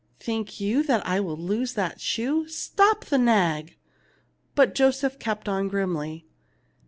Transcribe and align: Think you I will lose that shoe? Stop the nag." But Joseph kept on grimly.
Think 0.19 0.59
you 0.59 0.83
I 0.89 1.19
will 1.19 1.37
lose 1.37 1.75
that 1.75 2.01
shoe? 2.01 2.47
Stop 2.47 3.05
the 3.05 3.19
nag." 3.19 3.77
But 4.55 4.73
Joseph 4.73 5.19
kept 5.19 5.47
on 5.47 5.67
grimly. 5.67 6.25